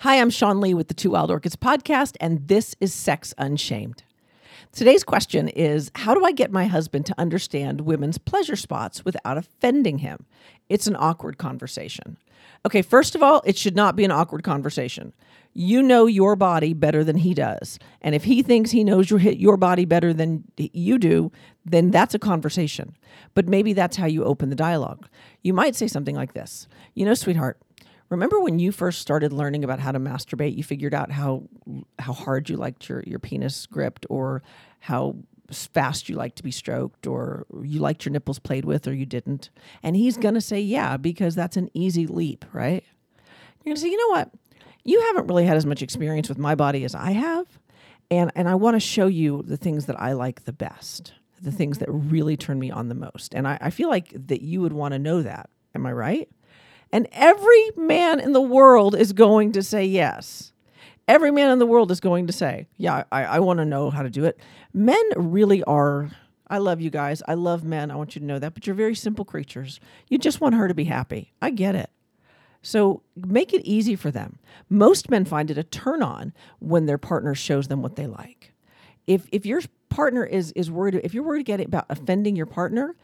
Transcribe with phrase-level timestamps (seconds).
[0.00, 4.02] Hi, I'm Sean Lee with the Two Wild Orchids podcast, and this is Sex Unshamed.
[4.70, 9.38] Today's question is How do I get my husband to understand women's pleasure spots without
[9.38, 10.26] offending him?
[10.68, 12.18] It's an awkward conversation.
[12.66, 15.14] Okay, first of all, it should not be an awkward conversation.
[15.54, 17.78] You know your body better than he does.
[18.02, 21.32] And if he thinks he knows your, your body better than you do,
[21.64, 22.94] then that's a conversation.
[23.32, 25.08] But maybe that's how you open the dialogue.
[25.42, 27.58] You might say something like this You know, sweetheart,
[28.08, 31.44] remember when you first started learning about how to masturbate, you figured out how
[31.98, 34.42] how hard you liked your, your penis gripped or
[34.80, 35.16] how
[35.50, 39.06] fast you like to be stroked or you liked your nipples played with or you
[39.06, 39.50] didn't.
[39.82, 42.84] And he's going to say, yeah, because that's an easy leap, right?
[43.64, 44.30] You're going to say, you know what?
[44.84, 47.46] You haven't really had as much experience with my body as I have.
[48.10, 51.50] And, and I want to show you the things that I like the best, the
[51.50, 53.34] things that really turn me on the most.
[53.34, 55.50] And I, I feel like that you would want to know that.
[55.74, 56.28] Am I right?
[56.92, 60.52] And every man in the world is going to say yes.
[61.08, 63.90] Every man in the world is going to say, Yeah, I, I want to know
[63.90, 64.40] how to do it.
[64.72, 66.10] Men really are.
[66.48, 67.22] I love you guys.
[67.26, 67.90] I love men.
[67.90, 68.54] I want you to know that.
[68.54, 69.80] But you're very simple creatures.
[70.08, 71.32] You just want her to be happy.
[71.42, 71.90] I get it.
[72.62, 74.38] So make it easy for them.
[74.68, 78.52] Most men find it a turn on when their partner shows them what they like.
[79.06, 82.96] If if your partner is is worried if you're worried about offending your partner,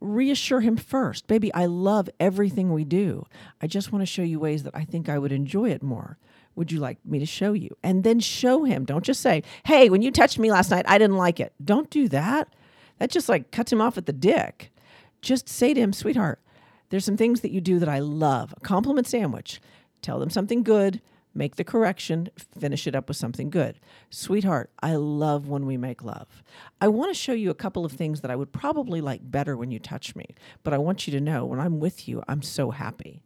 [0.00, 1.26] reassure him first.
[1.26, 3.26] Baby, I love everything we do.
[3.60, 6.18] I just want to show you ways that I think I would enjoy it more.
[6.54, 7.76] Would you like me to show you?
[7.82, 8.84] And then show him.
[8.84, 11.52] Don't just say, hey, when you touched me last night, I didn't like it.
[11.62, 12.48] Don't do that.
[12.98, 14.72] That just like cuts him off at the dick.
[15.20, 16.40] Just say to him, sweetheart,
[16.88, 18.54] there's some things that you do that I love.
[18.56, 19.60] A compliment sandwich.
[20.02, 21.00] Tell them something good,
[21.36, 23.78] make the correction, finish it up with something good.
[24.10, 26.42] Sweetheart, I love when we make love.
[26.80, 29.56] I want to show you a couple of things that I would probably like better
[29.56, 32.42] when you touch me, but I want you to know when I'm with you, I'm
[32.42, 33.22] so happy.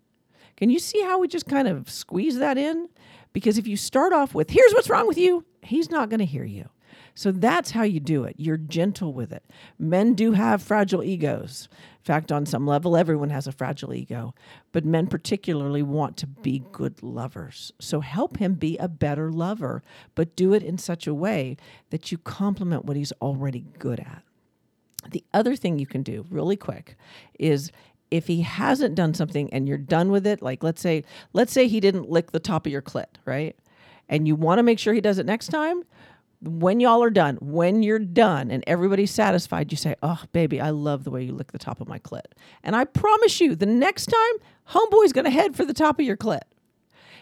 [0.57, 2.89] Can you see how we just kind of squeeze that in?
[3.33, 6.27] Because if you start off with, here's what's wrong with you, he's not going to
[6.27, 6.69] hear you.
[7.15, 8.37] So that's how you do it.
[8.39, 9.45] You're gentle with it.
[9.79, 11.69] Men do have fragile egos.
[11.73, 14.35] In fact, on some level, everyone has a fragile ego,
[14.73, 17.73] but men particularly want to be good lovers.
[17.79, 19.83] So help him be a better lover,
[20.15, 21.57] but do it in such a way
[21.91, 24.23] that you complement what he's already good at.
[25.11, 26.97] The other thing you can do really quick
[27.39, 27.71] is
[28.11, 31.69] if he hasn't done something and you're done with it, like let's say let's say
[31.69, 33.57] he didn't lick the top of your clit, right?
[34.09, 35.85] And you want to make sure he does it next time,
[36.43, 40.71] when y'all are done, when you're done and everybody's satisfied, you say, Oh, baby, I
[40.71, 42.33] love the way you lick the top of my clit.
[42.63, 46.17] And I promise you, the next time, homeboy's to head for the top of your
[46.17, 46.41] clit.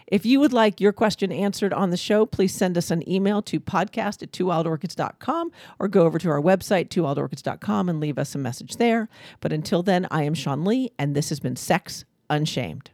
[0.07, 3.41] If you would like your question answered on the show, please send us an email
[3.43, 8.39] to podcast at twowildorchids.com or go over to our website, twowildorchids.com, and leave us a
[8.39, 9.07] message there.
[9.39, 12.89] But until then, I am Sean Lee, and this has been Sex Unshamed.